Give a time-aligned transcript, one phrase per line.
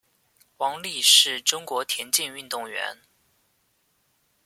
[0.57, 3.03] 王丽是中国田径运动员。